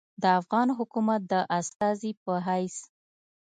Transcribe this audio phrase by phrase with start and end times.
[0.21, 2.75] د افغان حکومت د استازي پۀ حېث